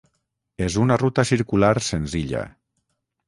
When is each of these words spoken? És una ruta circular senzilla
És 0.67 0.77
una 0.83 0.97
ruta 1.01 1.27
circular 1.31 1.71
senzilla 1.89 2.41